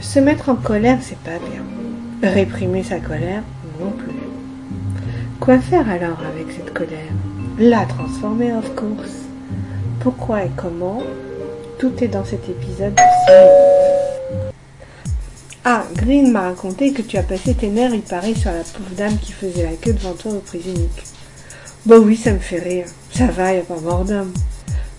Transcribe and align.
Se 0.00 0.18
mettre 0.20 0.48
en 0.48 0.56
colère, 0.56 0.98
c'est 1.02 1.18
pas 1.18 1.38
bien. 1.50 1.62
Réprimer 2.30 2.82
sa 2.82 3.00
colère, 3.00 3.42
non 3.80 3.90
plus. 3.90 4.12
Quoi 5.40 5.58
faire 5.58 5.88
alors 5.88 6.18
avec 6.20 6.52
cette 6.52 6.72
colère? 6.74 7.12
La 7.58 7.84
transformer, 7.86 8.52
of 8.52 8.74
course. 8.74 9.12
Pourquoi 10.00 10.44
et 10.44 10.50
comment? 10.56 11.02
Tout 11.78 11.92
est 12.02 12.08
dans 12.08 12.24
cet 12.24 12.48
épisode 12.48 12.94
de 12.94 13.02
Ah, 15.64 15.84
Green 15.96 16.32
m'a 16.32 16.42
raconté 16.42 16.92
que 16.92 17.02
tu 17.02 17.16
as 17.16 17.22
passé 17.22 17.54
tes 17.54 17.68
nerfs, 17.68 17.94
il 17.94 18.02
paraît, 18.02 18.34
sur 18.34 18.50
la 18.50 18.62
pauvre 18.62 18.94
dame 18.96 19.16
qui 19.18 19.32
faisait 19.32 19.64
la 19.64 19.76
queue 19.76 19.92
devant 19.92 20.14
toi 20.14 20.32
au 20.32 20.40
prise 20.40 20.66
unique. 20.66 21.04
Bah 21.86 21.98
oui, 21.98 22.16
ça 22.16 22.32
me 22.32 22.38
fait 22.38 22.58
rire. 22.58 22.86
Ça 23.12 23.26
va, 23.26 23.54
y 23.54 23.58
a 23.58 23.62
pas 23.62 23.80
mort 23.80 24.04
d'homme. 24.04 24.32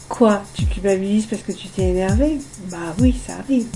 Quoi 0.07 0.41
Tu 0.53 0.65
culpabilises 0.65 1.27
parce 1.27 1.43
que 1.43 1.51
tu 1.51 1.67
t'es 1.67 1.83
énervé? 1.83 2.39
Bah 2.71 2.95
oui, 2.99 3.15
ça 3.25 3.33
arrive. 3.39 3.67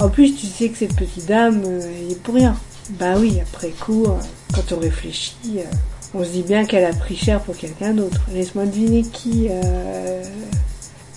En 0.00 0.08
plus, 0.08 0.34
tu 0.34 0.46
sais 0.46 0.70
que 0.70 0.78
cette 0.78 0.96
petite 0.96 1.26
dame, 1.26 1.62
euh, 1.66 1.80
elle 1.82 2.12
est 2.12 2.22
pour 2.22 2.34
rien. 2.34 2.56
Bah 2.98 3.16
oui, 3.18 3.38
après 3.40 3.68
coup, 3.68 4.04
euh, 4.06 4.16
quand 4.54 4.72
on 4.72 4.80
réfléchit, 4.80 5.58
euh, 5.58 5.64
on 6.14 6.24
se 6.24 6.30
dit 6.30 6.42
bien 6.42 6.64
qu'elle 6.64 6.86
a 6.86 6.94
pris 6.94 7.16
cher 7.16 7.40
pour 7.40 7.54
quelqu'un 7.54 7.92
d'autre. 7.92 8.20
Laisse-moi 8.32 8.64
deviner 8.64 9.02
qui. 9.02 9.48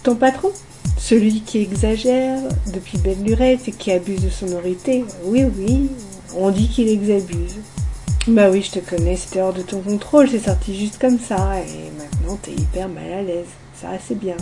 Ton 0.04 0.16
patron? 0.16 0.52
Celui 0.98 1.42
qui 1.42 1.60
exagère 1.60 2.40
depuis 2.74 2.98
belle 2.98 3.24
lurette 3.24 3.68
et 3.68 3.72
qui 3.72 3.92
abuse 3.92 4.22
de 4.22 4.30
son 4.30 4.48
autorité? 4.48 5.06
Oui, 5.24 5.46
oui, 5.58 5.90
on 6.36 6.52
dit 6.52 6.68
qu'il 6.68 6.90
exabuse. 6.90 7.56
Bah 8.28 8.50
oui, 8.52 8.62
je 8.62 8.80
te 8.80 8.80
connais, 8.80 9.16
c'était 9.16 9.42
hors 9.42 9.54
de 9.54 9.62
ton 9.62 9.82
contrôle, 9.82 10.30
c'est 10.30 10.40
sorti 10.40 10.78
juste 10.78 10.98
comme 11.00 11.20
ça, 11.20 11.58
et 11.60 11.92
maintenant 11.98 12.38
t'es 12.42 12.52
hyper 12.52 12.88
mal 12.88 13.12
à 13.12 13.22
l'aise. 13.22 13.48
Ça, 13.82 13.90
c'est 14.06 14.18
bien. 14.18 14.38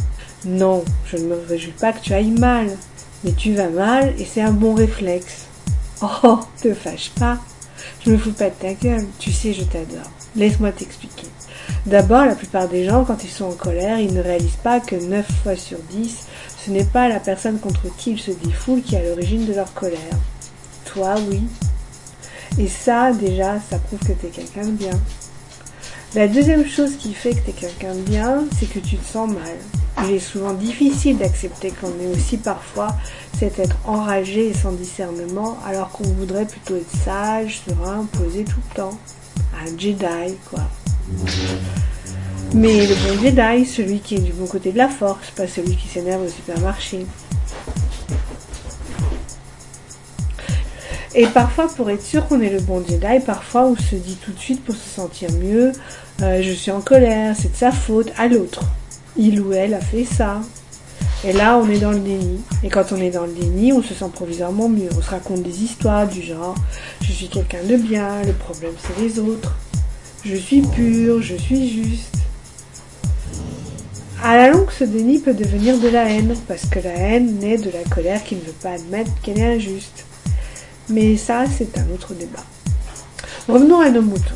Non, 0.46 0.84
je 1.06 1.18
ne 1.18 1.24
me 1.24 1.36
réjouis 1.48 1.74
pas 1.80 1.94
que 1.94 2.02
tu 2.02 2.14
ailles 2.14 2.30
mal, 2.32 2.68
mais 3.24 3.34
tu 3.34 3.54
vas 3.54 3.70
mal 3.70 4.14
et 4.20 4.26
c'est 4.26 4.42
un 4.42 4.52
bon 4.52 4.74
réflexe. 4.74 5.46
Oh, 6.02 6.40
te 6.62 6.74
fâche 6.74 7.12
pas. 7.12 7.38
Je 8.06 8.12
me 8.12 8.18
fous 8.18 8.32
pas 8.32 8.50
de 8.50 8.56
ta 8.56 8.74
gueule, 8.74 9.06
tu 9.20 9.32
sais, 9.32 9.54
je 9.54 9.64
t'adore. 9.64 10.10
Laisse-moi 10.36 10.72
t'expliquer. 10.72 11.28
D'abord, 11.86 12.26
la 12.26 12.36
plupart 12.36 12.68
des 12.68 12.86
gens, 12.86 13.06
quand 13.06 13.24
ils 13.24 13.30
sont 13.30 13.46
en 13.46 13.54
colère, 13.54 14.00
ils 14.00 14.14
ne 14.14 14.22
réalisent 14.22 14.58
pas 14.64 14.80
que 14.80 14.96
9 14.96 15.26
fois 15.44 15.56
sur 15.56 15.78
10, 15.92 16.28
ce 16.66 16.72
n'est 16.72 16.84
pas 16.84 17.08
la 17.08 17.20
personne 17.20 17.60
contre 17.60 17.96
qui 17.98 18.12
ils 18.12 18.20
se 18.20 18.32
défoulent 18.32 18.82
qui 18.82 18.96
est 18.96 19.00
à 19.00 19.04
l'origine 19.04 19.46
de 19.46 19.54
leur 19.54 19.74
colère. 19.74 20.00
Toi, 20.86 21.16
oui. 21.30 21.42
Et 22.58 22.68
ça, 22.68 23.12
déjà, 23.14 23.60
ça 23.70 23.80
prouve 23.80 24.00
que 24.00 24.14
t'es 24.14 24.28
quelqu'un 24.28 24.66
de 24.66 24.72
bien. 24.72 25.00
La 26.14 26.28
deuxième 26.28 26.68
chose 26.68 26.98
qui 26.98 27.14
fait 27.14 27.32
que 27.32 27.40
t'es 27.40 27.54
quelqu'un 27.54 27.96
de 27.96 28.02
bien, 28.02 28.44
c'est 28.60 28.66
que 28.66 28.80
tu 28.80 28.98
te 28.98 29.06
sens 29.06 29.30
mal. 29.30 29.56
Il 30.04 30.16
est 30.16 30.20
souvent 30.20 30.54
difficile 30.54 31.18
d'accepter 31.18 31.72
qu'on 31.72 31.88
est 32.04 32.14
aussi 32.14 32.36
parfois 32.36 32.90
cet 33.40 33.60
être 33.60 33.78
enragé 33.86 34.50
et 34.50 34.54
sans 34.54 34.74
discernement, 34.74 35.58
alors 35.66 35.90
qu'on 35.90 36.04
voudrait 36.04 36.46
plutôt 36.46 36.76
être 36.76 36.92
sage, 37.06 37.62
serein, 37.66 38.06
posé 38.12 38.44
tout 38.44 38.60
le 38.72 38.76
temps. 38.76 39.00
Un 39.58 39.78
Jedi, 39.78 40.36
quoi. 40.50 40.64
Mais 42.54 42.88
le 42.88 42.96
bon 42.96 43.22
Jedi, 43.22 43.66
celui 43.66 44.00
qui 44.00 44.16
est 44.16 44.20
du 44.20 44.34
bon 44.34 44.48
côté 44.48 44.74
de 44.74 44.78
la 44.78 44.90
force, 44.90 45.32
pas 45.32 45.48
celui 45.48 45.78
qui 45.78 45.88
s'énerve 45.88 46.24
au 46.24 46.30
supermarché. 46.30 47.06
Et 51.14 51.28
parfois, 51.28 51.68
pour 51.68 51.90
être 51.90 52.04
sûr 52.04 52.26
qu'on 52.28 52.40
est 52.40 52.50
le 52.50 52.62
bon 52.62 52.82
Jedi, 52.88 53.20
parfois 53.26 53.66
on 53.66 53.76
se 53.76 53.96
dit 53.96 54.16
tout 54.16 54.32
de 54.32 54.40
suite 54.40 54.64
pour 54.64 54.76
se 54.76 54.90
sentir 54.96 55.30
mieux, 55.34 55.74
euh, 56.22 56.42
je 56.42 56.52
suis 56.52 56.72
en 56.72 56.80
colère, 56.80 57.36
c'est 57.38 57.52
de 57.52 57.58
sa 57.58 57.72
faute 57.72 58.12
à 58.18 58.30
l'autre. 58.30 58.64
Il 59.18 59.42
ou 59.42 59.52
elle 59.52 59.74
a 59.74 59.82
fait 59.82 60.06
ça. 60.06 60.42
Et 61.26 61.34
là, 61.34 61.58
on 61.58 61.70
est 61.70 61.80
dans 61.80 61.92
le 61.92 62.00
déni. 62.00 62.40
Et 62.64 62.70
quand 62.70 62.94
on 62.94 62.98
est 62.98 63.10
dans 63.10 63.26
le 63.26 63.34
déni, 63.34 63.74
on 63.74 63.84
se 63.84 63.94
sent 63.94 64.10
provisoirement 64.14 64.70
mieux. 64.70 64.88
On 64.98 65.02
se 65.02 65.10
raconte 65.10 65.44
des 65.44 65.64
histoires 65.64 66.08
du 66.08 66.22
genre, 66.22 66.56
je 67.02 67.12
suis 67.12 67.28
quelqu'un 67.28 67.64
de 67.68 67.76
bien, 67.76 68.22
le 68.26 68.34
problème 68.34 68.74
c'est 68.80 69.04
les 69.04 69.20
autres. 69.20 69.56
Je 70.24 70.36
suis 70.36 70.62
pur, 70.62 71.22
je 71.22 71.36
suis 71.36 71.70
juste. 71.70 72.16
À 74.24 74.38
la 74.38 74.50
longue, 74.50 74.70
ce 74.72 74.86
déni 74.86 75.20
peut 75.20 75.34
devenir 75.34 75.78
de 75.78 75.90
la 75.90 76.10
haine, 76.10 76.36
parce 76.48 76.68
que 76.68 76.80
la 76.80 76.94
haine 76.94 77.40
naît 77.40 77.58
de 77.58 77.72
la 77.72 77.84
colère 77.94 78.24
qui 78.24 78.36
ne 78.36 78.42
veut 78.42 78.56
pas 78.62 78.74
admettre 78.74 79.12
qu'elle 79.22 79.40
est 79.40 79.56
injuste. 79.56 80.06
Mais 80.90 81.18
ça, 81.18 81.46
c'est 81.46 81.78
un 81.78 81.90
autre 81.94 82.14
débat. 82.14 82.44
Revenons 83.48 83.80
à 83.80 83.90
nos 83.90 84.02
moutons. 84.02 84.36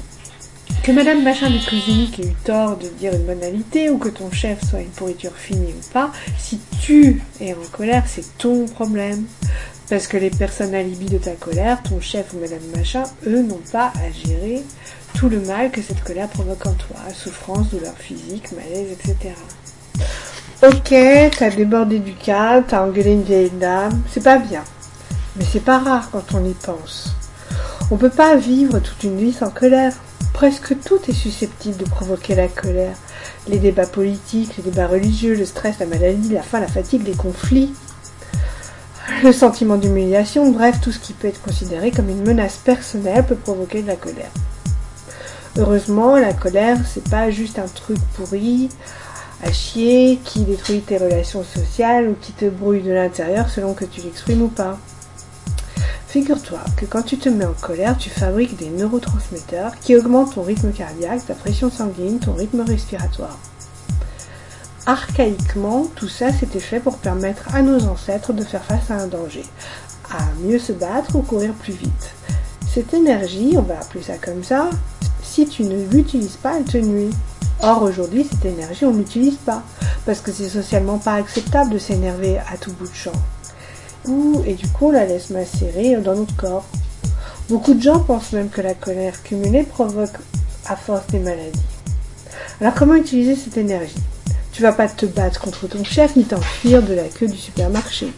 Que 0.83 0.91
Madame 0.91 1.23
Machin 1.23 1.50
de 1.50 1.57
Cuisinique 1.57 2.19
ait 2.19 2.28
eu 2.28 2.35
tort 2.44 2.78
de 2.78 2.88
dire 2.88 3.13
une 3.13 3.25
banalité, 3.25 3.89
ou 3.89 3.97
que 3.97 4.09
ton 4.09 4.31
chef 4.31 4.63
soit 4.69 4.81
une 4.81 4.89
pourriture 4.89 5.35
finie 5.35 5.73
ou 5.73 5.94
pas, 5.94 6.11
si 6.38 6.59
tu 6.79 7.23
es 7.41 7.53
en 7.53 7.67
colère, 7.72 8.03
c'est 8.07 8.38
ton 8.38 8.66
problème. 8.67 9.25
Parce 9.89 10.07
que 10.07 10.17
les 10.17 10.29
personnes 10.29 10.75
alibi 10.75 11.05
de 11.05 11.17
ta 11.17 11.31
colère, 11.31 11.81
ton 11.84 12.00
chef 12.00 12.34
ou 12.34 12.39
Madame 12.39 12.59
Machin, 12.75 13.03
eux 13.25 13.41
n'ont 13.41 13.61
pas 13.72 13.94
à 13.95 14.28
gérer 14.28 14.61
tout 15.16 15.29
le 15.29 15.39
mal 15.39 15.72
que 15.72 15.81
cette 15.81 16.03
colère 16.03 16.28
provoque 16.28 16.66
en 16.66 16.73
toi. 16.73 16.97
Souffrance, 17.13 17.69
douleur 17.69 17.95
physique, 17.97 18.51
malaise, 18.51 18.91
etc. 18.91 19.34
Ok, 20.63 20.94
t'as 21.38 21.50
débordé 21.50 22.00
du 22.00 22.13
cadre, 22.13 22.66
t'as 22.67 22.85
engueulé 22.85 23.13
une 23.13 23.23
vieille 23.23 23.51
dame, 23.59 24.01
c'est 24.11 24.23
pas 24.23 24.38
bien. 24.38 24.63
Mais 25.38 25.46
c'est 25.46 25.59
pas 25.59 25.79
rare 25.79 26.09
quand 26.12 26.34
on 26.34 26.46
y 26.46 26.53
pense. 26.53 27.13
On 27.91 27.97
peut 27.97 28.09
pas 28.09 28.35
vivre 28.35 28.79
toute 28.79 29.03
une 29.03 29.18
vie 29.18 29.34
sans 29.34 29.50
colère. 29.50 29.94
Presque 30.34 30.75
tout 30.84 31.00
est 31.07 31.13
susceptible 31.13 31.78
de 31.78 31.85
provoquer 31.85 32.35
la 32.35 32.47
colère. 32.47 32.96
Les 33.47 33.59
débats 33.59 33.85
politiques, 33.85 34.57
les 34.57 34.63
débats 34.63 34.88
religieux, 34.88 35.35
le 35.35 35.46
stress, 35.46 35.79
la 35.79 35.85
maladie, 35.85 36.34
la 36.34 36.41
faim, 36.41 36.59
la 36.59 36.68
fatigue, 36.68 37.06
les 37.06 37.13
conflits, 37.13 37.73
le 39.23 39.31
sentiment 39.31 39.78
d'humiliation, 39.78 40.50
bref, 40.51 40.81
tout 40.81 40.91
ce 40.91 41.00
qui 41.00 41.13
peut 41.13 41.28
être 41.28 41.41
considéré 41.41 41.91
comme 41.91 42.09
une 42.09 42.23
menace 42.23 42.57
personnelle 42.57 43.25
peut 43.25 43.35
provoquer 43.35 43.81
de 43.81 43.88
la 43.88 43.96
colère. 43.96 44.31
Heureusement, 45.57 46.17
la 46.17 46.34
colère, 46.34 46.78
c'est 46.91 47.07
pas 47.07 47.29
juste 47.29 47.59
un 47.59 47.67
truc 47.67 47.97
pourri, 48.16 48.69
à 49.44 49.52
chier, 49.52 50.19
qui 50.23 50.41
détruit 50.41 50.81
tes 50.81 50.97
relations 50.97 51.44
sociales 51.44 52.09
ou 52.09 52.16
qui 52.19 52.34
te 52.34 52.46
brouille 52.46 52.81
de 52.81 52.91
l'intérieur 52.91 53.50
selon 53.50 53.73
que 53.73 53.85
tu 53.85 54.02
l'exprimes 54.02 54.41
ou 54.41 54.47
pas. 54.47 54.79
Figure-toi 56.15 56.59
que 56.77 56.85
quand 56.85 57.01
tu 57.01 57.17
te 57.17 57.27
mets 57.27 57.43
en 57.43 57.51
colère, 57.51 57.97
tu 57.97 58.09
fabriques 58.09 58.55
des 58.55 58.69
neurotransmetteurs 58.69 59.77
qui 59.81 59.97
augmentent 59.97 60.35
ton 60.35 60.43
rythme 60.43 60.71
cardiaque, 60.71 61.25
ta 61.25 61.33
pression 61.33 61.69
sanguine, 61.69 62.19
ton 62.19 62.35
rythme 62.35 62.61
respiratoire. 62.61 63.37
Archaïquement, 64.85 65.87
tout 65.93 66.07
ça 66.07 66.31
s'était 66.31 66.61
fait 66.61 66.79
pour 66.79 66.99
permettre 66.99 67.53
à 67.53 67.61
nos 67.61 67.85
ancêtres 67.87 68.31
de 68.31 68.45
faire 68.45 68.63
face 68.63 68.89
à 68.91 68.95
un 68.95 69.07
danger, 69.07 69.43
à 70.09 70.23
mieux 70.41 70.57
se 70.57 70.71
battre 70.71 71.17
ou 71.17 71.21
courir 71.21 71.51
plus 71.51 71.73
vite. 71.73 72.13
Cette 72.65 72.93
énergie, 72.93 73.55
on 73.57 73.63
va 73.63 73.81
appeler 73.81 74.01
ça 74.01 74.17
comme 74.17 74.45
ça, 74.45 74.69
si 75.21 75.45
tu 75.49 75.65
ne 75.65 75.85
l'utilises 75.91 76.37
pas, 76.37 76.53
elle 76.57 76.63
te 76.63 76.77
nuit. 76.77 77.13
Or 77.61 77.81
aujourd'hui, 77.81 78.25
cette 78.31 78.45
énergie, 78.45 78.85
on 78.85 78.93
ne 78.93 78.99
l'utilise 78.99 79.35
pas, 79.45 79.63
parce 80.05 80.21
que 80.21 80.31
c'est 80.31 80.47
socialement 80.47 80.97
pas 80.97 81.15
acceptable 81.15 81.71
de 81.71 81.77
s'énerver 81.77 82.37
à 82.37 82.55
tout 82.55 82.71
bout 82.71 82.87
de 82.87 82.95
champ 82.95 83.11
et 84.45 84.53
du 84.53 84.67
coup 84.67 84.88
on 84.88 84.91
la 84.91 85.05
laisse 85.05 85.29
macérer 85.29 85.95
dans 85.97 86.16
notre 86.16 86.35
corps. 86.35 86.66
Beaucoup 87.49 87.73
de 87.73 87.81
gens 87.81 87.99
pensent 87.99 88.31
même 88.31 88.49
que 88.49 88.61
la 88.61 88.73
colère 88.73 89.21
cumulée 89.23 89.63
provoque 89.63 90.17
à 90.66 90.75
force 90.75 91.07
des 91.07 91.19
maladies. 91.19 91.59
Alors 92.59 92.73
comment 92.73 92.95
utiliser 92.95 93.35
cette 93.35 93.57
énergie? 93.57 93.95
Tu 94.51 94.61
vas 94.61 94.71
pas 94.71 94.88
te 94.88 95.05
battre 95.05 95.41
contre 95.41 95.67
ton 95.67 95.83
chef 95.83 96.16
ni 96.16 96.23
t'enfuir 96.23 96.81
de 96.81 96.93
la 96.93 97.03
queue 97.03 97.27
du 97.27 97.38
supermarché. 97.38 98.11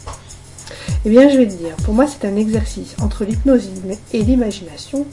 Eh 1.06 1.10
bien 1.10 1.30
je 1.30 1.38
vais 1.38 1.48
te 1.48 1.54
dire, 1.54 1.76
pour 1.84 1.94
moi 1.94 2.06
c'est 2.08 2.28
un 2.28 2.36
exercice 2.36 2.96
entre 3.02 3.26
l'hypnose 3.26 3.70
et 4.14 4.24
l'imagination 4.24 5.06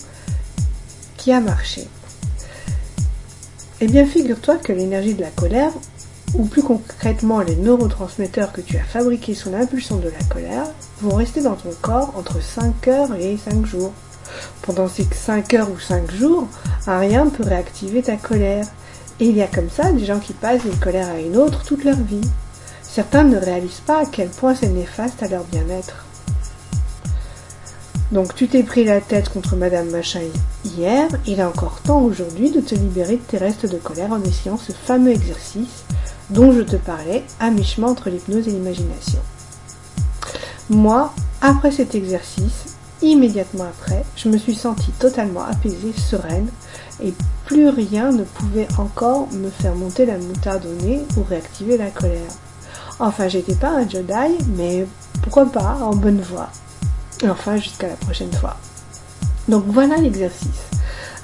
qui 1.17 1.33
a 1.33 1.41
marché. 1.41 1.89
Eh 3.81 3.87
bien 3.87 4.06
figure-toi 4.06 4.56
que 4.56 4.73
l'énergie 4.73 5.15
de 5.15 5.23
la 5.23 5.31
colère, 5.31 5.73
ou 6.34 6.45
plus 6.45 6.62
concrètement 6.62 7.41
les 7.41 7.56
neurotransmetteurs 7.56 8.53
que 8.53 8.61
tu 8.61 8.77
as 8.77 8.84
fabriqués 8.84 9.34
sous 9.34 9.50
l'impulsion 9.50 9.97
de 9.97 10.09
la 10.09 10.25
colère, 10.28 10.67
vont 11.00 11.17
rester 11.17 11.41
dans 11.41 11.55
ton 11.55 11.71
corps 11.81 12.15
entre 12.17 12.43
5 12.43 12.88
heures 12.88 13.14
et 13.14 13.37
5 13.37 13.64
jours. 13.67 13.93
Pendant 14.62 14.88
ces 14.88 15.05
5 15.05 15.55
heures 15.55 15.70
ou 15.70 15.79
5 15.79 16.11
jours, 16.11 16.49
rien 16.87 17.26
ne 17.26 17.31
peut 17.31 17.44
réactiver 17.44 18.03
ta 18.03 18.17
colère. 18.17 18.67
Et 19.20 19.26
il 19.26 19.37
y 19.37 19.43
a 19.43 19.47
comme 19.47 19.70
ça 19.70 19.93
des 19.93 20.05
gens 20.05 20.19
qui 20.19 20.32
passent 20.32 20.62
d'une 20.62 20.79
colère 20.79 21.09
à 21.09 21.20
une 21.20 21.37
autre 21.37 21.62
toute 21.62 21.85
leur 21.85 21.97
vie. 21.97 22.29
Certains 22.82 23.25
ne 23.25 23.38
réalisent 23.38 23.82
pas 23.87 24.03
à 24.03 24.06
quel 24.06 24.29
point 24.29 24.55
c'est 24.55 24.69
néfaste 24.69 25.23
à 25.23 25.29
leur 25.29 25.44
bien-être. 25.44 26.05
Donc 28.14 28.32
tu 28.37 28.46
t'es 28.46 28.62
pris 28.62 28.84
la 28.84 29.00
tête 29.00 29.28
contre 29.28 29.56
Madame 29.56 29.90
Machin 29.90 30.20
hier, 30.64 31.08
il 31.26 31.40
est 31.40 31.44
encore 31.44 31.81
temps 31.81 32.00
aujourd'hui 32.00 32.52
de 32.52 32.61
te 32.61 32.76
libérer 32.76 33.16
de 33.16 33.22
tes 33.22 33.38
restes 33.38 33.66
de 33.66 33.76
colère 33.76 34.12
en 34.12 34.22
essayant 34.22 34.56
ce 34.56 34.70
fameux 34.70 35.11
exercice 35.11 35.82
dont 36.31 36.52
je 36.52 36.61
te 36.61 36.76
parlais 36.76 37.25
à 37.40 37.50
mi-chemin 37.50 37.88
entre 37.88 38.11
l'hypnose 38.11 38.46
et 38.46 38.52
l'imagination. 38.52 39.19
Moi, 40.70 41.12
après 41.43 41.72
cet 41.72 41.96
exercice, 41.96 42.76
immédiatement 43.02 43.64
après, 43.64 44.05
je 44.14 44.28
me 44.28 44.38
suis 44.38 44.55
sentie 44.55 44.93
totalement 44.93 45.43
apaisée, 45.43 45.93
sereine, 45.96 46.46
et 47.02 47.12
plus 47.46 47.69
rien 47.69 48.12
ne 48.12 48.22
pouvait 48.22 48.69
encore 48.78 49.26
me 49.32 49.50
faire 49.50 49.75
monter 49.75 50.06
la 50.06 50.19
moutarde 50.19 50.64
au 50.66 50.84
nez 50.87 51.02
ou 51.16 51.25
réactiver 51.28 51.76
la 51.76 51.90
colère. 51.90 52.31
Enfin, 53.00 53.26
j'étais 53.26 53.56
pas 53.56 53.70
un 53.70 53.88
Jedi, 53.88 54.38
mais 54.56 54.87
pourquoi 55.20 55.46
pas, 55.46 55.78
en 55.82 55.96
bonne 55.96 56.20
voie. 56.20 56.50
Enfin, 57.22 57.56
jusqu'à 57.56 57.88
la 57.88 57.94
prochaine 57.94 58.32
fois. 58.32 58.56
Donc 59.49 59.64
voilà 59.69 59.96
l'exercice. 59.96 60.49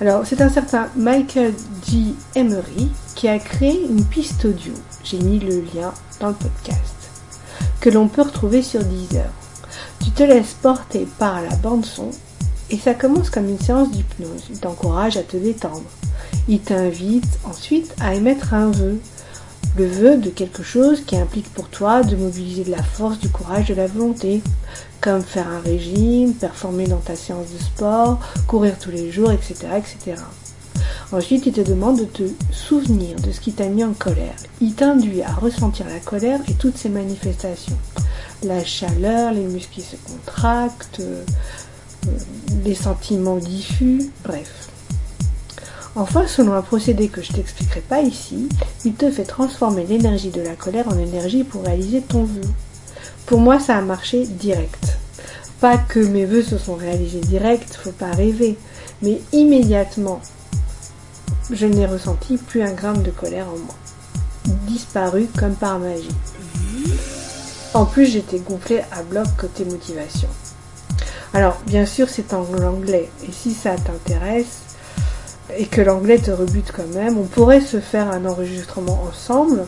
Alors, 0.00 0.24
c'est 0.24 0.40
un 0.40 0.48
certain 0.48 0.88
Michael 0.96 1.54
G. 1.86 2.14
Emery 2.34 2.88
qui 3.14 3.28
a 3.28 3.38
créé 3.38 3.86
une 3.88 4.04
piste 4.04 4.44
audio. 4.44 4.72
J'ai 5.04 5.18
mis 5.18 5.38
le 5.38 5.60
lien 5.60 5.92
dans 6.20 6.28
le 6.28 6.34
podcast. 6.34 6.94
Que 7.80 7.90
l'on 7.90 8.08
peut 8.08 8.22
retrouver 8.22 8.62
sur 8.62 8.82
Deezer. 8.82 9.30
Tu 10.02 10.10
te 10.10 10.22
laisses 10.22 10.56
porter 10.62 11.06
par 11.18 11.42
la 11.42 11.54
bande 11.56 11.84
son 11.84 12.10
et 12.70 12.78
ça 12.78 12.94
commence 12.94 13.30
comme 13.30 13.48
une 13.48 13.58
séance 13.58 13.90
d'hypnose. 13.90 14.44
Il 14.50 14.60
t'encourage 14.60 15.16
à 15.16 15.22
te 15.22 15.36
détendre. 15.36 15.82
Il 16.48 16.60
t'invite 16.60 17.38
ensuite 17.44 17.94
à 18.00 18.14
émettre 18.14 18.54
un 18.54 18.70
vœu. 18.70 18.98
Le 19.76 19.86
vœu 19.86 20.16
de 20.16 20.30
quelque 20.30 20.62
chose 20.62 21.04
qui 21.04 21.16
implique 21.16 21.48
pour 21.52 21.68
toi 21.68 22.02
de 22.02 22.16
mobiliser 22.16 22.64
de 22.64 22.70
la 22.70 22.82
force, 22.82 23.18
du 23.18 23.28
courage, 23.28 23.68
de 23.68 23.74
la 23.74 23.86
volonté, 23.86 24.42
comme 25.00 25.22
faire 25.22 25.48
un 25.48 25.60
régime, 25.60 26.34
performer 26.34 26.86
dans 26.86 26.98
ta 26.98 27.14
séance 27.14 27.52
de 27.52 27.62
sport, 27.62 28.18
courir 28.46 28.78
tous 28.78 28.90
les 28.90 29.10
jours, 29.10 29.30
etc. 29.30 29.54
etc. 29.78 30.22
Ensuite, 31.12 31.46
il 31.46 31.52
te 31.52 31.60
demande 31.60 32.00
de 32.00 32.04
te 32.04 32.22
souvenir 32.52 33.16
de 33.16 33.32
ce 33.32 33.40
qui 33.40 33.52
t'a 33.52 33.66
mis 33.66 33.84
en 33.84 33.92
colère. 33.92 34.36
Il 34.60 34.74
t'induit 34.74 35.22
à 35.22 35.32
ressentir 35.32 35.86
la 35.88 36.00
colère 36.00 36.40
et 36.48 36.54
toutes 36.54 36.76
ses 36.76 36.88
manifestations. 36.88 37.78
La 38.42 38.64
chaleur, 38.64 39.32
les 39.32 39.44
muscles 39.44 39.74
qui 39.74 39.82
se 39.82 39.96
contractent, 39.96 41.02
les 42.64 42.74
sentiments 42.74 43.36
diffus, 43.36 44.10
bref. 44.24 44.69
Enfin, 45.96 46.26
selon 46.26 46.54
un 46.54 46.62
procédé 46.62 47.08
que 47.08 47.20
je 47.20 47.32
t'expliquerai 47.32 47.80
pas 47.80 48.00
ici, 48.00 48.48
il 48.84 48.94
te 48.94 49.10
fait 49.10 49.24
transformer 49.24 49.84
l'énergie 49.84 50.30
de 50.30 50.40
la 50.40 50.54
colère 50.54 50.88
en 50.88 50.96
énergie 50.96 51.42
pour 51.42 51.64
réaliser 51.64 52.00
ton 52.00 52.24
vœu. 52.24 52.42
Pour 53.26 53.40
moi, 53.40 53.58
ça 53.58 53.76
a 53.76 53.80
marché 53.80 54.24
direct. 54.24 54.98
Pas 55.60 55.78
que 55.78 55.98
mes 55.98 56.24
vœux 56.24 56.42
se 56.42 56.58
sont 56.58 56.74
réalisés 56.74 57.20
direct, 57.20 57.78
faut 57.82 57.90
pas 57.90 58.12
rêver, 58.12 58.56
mais 59.02 59.20
immédiatement, 59.32 60.20
je 61.50 61.66
n'ai 61.66 61.86
ressenti 61.86 62.36
plus 62.36 62.62
un 62.62 62.72
gramme 62.72 63.02
de 63.02 63.10
colère 63.10 63.48
en 63.48 63.58
moi. 63.58 63.74
Disparu 64.68 65.28
comme 65.38 65.54
par 65.54 65.78
magie. 65.80 66.08
En 67.74 67.84
plus, 67.84 68.06
j'étais 68.06 68.38
gonflée 68.38 68.82
à 68.92 69.02
bloc 69.02 69.26
côté 69.36 69.64
motivation. 69.64 70.28
Alors, 71.34 71.58
bien 71.66 71.86
sûr, 71.86 72.08
c'est 72.08 72.32
en 72.32 72.44
anglais. 72.62 73.08
Et 73.28 73.32
si 73.32 73.54
ça 73.54 73.76
t'intéresse 73.76 74.69
et 75.56 75.66
que 75.66 75.80
l'anglais 75.80 76.18
te 76.18 76.30
rebute 76.30 76.72
quand 76.72 76.94
même, 76.94 77.18
on 77.18 77.24
pourrait 77.24 77.60
se 77.60 77.80
faire 77.80 78.10
un 78.10 78.24
enregistrement 78.26 79.04
ensemble, 79.08 79.64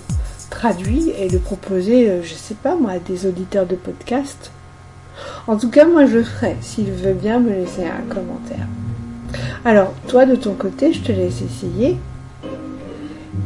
traduit 0.50 1.10
et 1.10 1.28
le 1.28 1.38
proposer, 1.38 2.10
euh, 2.10 2.22
je 2.22 2.34
sais 2.34 2.54
pas 2.54 2.74
moi, 2.74 2.92
à 2.92 2.98
des 2.98 3.26
auditeurs 3.26 3.66
de 3.66 3.76
podcast. 3.76 4.50
En 5.46 5.56
tout 5.56 5.70
cas, 5.70 5.86
moi 5.86 6.06
je 6.06 6.18
le 6.18 6.24
ferai, 6.24 6.56
s'il 6.60 6.90
veut 6.90 7.12
bien 7.12 7.40
me 7.40 7.50
laisser 7.50 7.84
un 7.84 8.12
commentaire. 8.12 8.66
Alors, 9.64 9.92
toi 10.08 10.26
de 10.26 10.36
ton 10.36 10.54
côté, 10.54 10.92
je 10.92 11.00
te 11.00 11.12
laisse 11.12 11.42
essayer. 11.42 11.96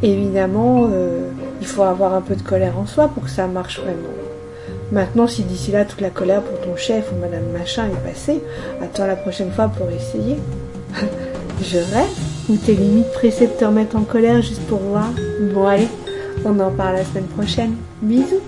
Évidemment, 0.02 0.88
euh, 0.90 1.30
il 1.60 1.66
faut 1.66 1.82
avoir 1.82 2.14
un 2.14 2.20
peu 2.20 2.34
de 2.34 2.42
colère 2.42 2.78
en 2.78 2.86
soi 2.86 3.08
pour 3.08 3.24
que 3.24 3.30
ça 3.30 3.46
marche 3.46 3.80
vraiment. 3.80 4.08
Maintenant, 4.92 5.26
si 5.26 5.42
d'ici 5.42 5.72
là 5.72 5.84
toute 5.84 6.00
la 6.00 6.10
colère 6.10 6.42
pour 6.42 6.60
ton 6.60 6.76
chef 6.76 7.10
ou 7.12 7.20
madame 7.20 7.50
machin 7.52 7.86
est 7.86 8.08
passée, 8.08 8.40
attends 8.80 9.06
la 9.06 9.16
prochaine 9.16 9.50
fois 9.50 9.68
pour 9.68 9.88
essayer. 9.90 10.36
Je 11.62 11.78
rêve 11.78 12.25
Ou 12.48 12.56
tes 12.56 12.74
limites 12.74 13.12
pressées 13.12 13.46
de 13.46 13.52
te 13.52 13.64
remettre 13.64 13.96
en 13.96 14.02
colère 14.02 14.40
juste 14.40 14.62
pour 14.68 14.78
voir 14.78 15.10
Bon 15.52 15.66
allez, 15.66 15.88
on 16.44 16.58
en 16.60 16.70
parle 16.70 16.96
la 16.96 17.04
semaine 17.04 17.26
prochaine. 17.26 17.74
Bisous 18.02 18.40